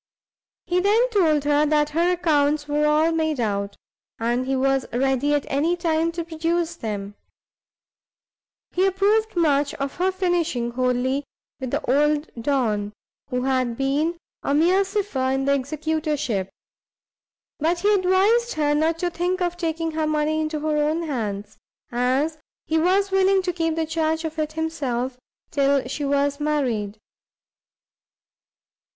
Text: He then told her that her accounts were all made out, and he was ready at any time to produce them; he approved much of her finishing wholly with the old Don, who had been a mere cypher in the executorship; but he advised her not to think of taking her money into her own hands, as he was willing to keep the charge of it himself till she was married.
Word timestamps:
He 0.65 0.79
then 0.79 1.11
told 1.11 1.43
her 1.43 1.63
that 1.67 1.91
her 1.91 2.13
accounts 2.13 2.67
were 2.67 2.87
all 2.87 3.11
made 3.11 3.39
out, 3.39 3.75
and 4.17 4.47
he 4.47 4.55
was 4.55 4.87
ready 4.91 5.35
at 5.35 5.45
any 5.47 5.77
time 5.77 6.11
to 6.13 6.25
produce 6.25 6.75
them; 6.75 7.13
he 8.71 8.87
approved 8.87 9.35
much 9.35 9.75
of 9.75 9.97
her 9.97 10.11
finishing 10.11 10.71
wholly 10.71 11.23
with 11.59 11.69
the 11.69 11.87
old 11.87 12.31
Don, 12.43 12.93
who 13.29 13.43
had 13.43 13.77
been 13.77 14.17
a 14.41 14.55
mere 14.55 14.83
cypher 14.83 15.29
in 15.29 15.45
the 15.45 15.53
executorship; 15.53 16.49
but 17.59 17.81
he 17.81 17.93
advised 17.93 18.53
her 18.53 18.73
not 18.73 18.97
to 18.97 19.11
think 19.11 19.39
of 19.39 19.55
taking 19.55 19.91
her 19.91 20.07
money 20.07 20.41
into 20.41 20.61
her 20.61 20.77
own 20.89 21.03
hands, 21.03 21.59
as 21.91 22.39
he 22.65 22.79
was 22.79 23.11
willing 23.11 23.43
to 23.43 23.53
keep 23.53 23.75
the 23.75 23.85
charge 23.85 24.25
of 24.25 24.39
it 24.39 24.53
himself 24.53 25.19
till 25.51 25.87
she 25.87 26.03
was 26.03 26.39
married. 26.39 26.97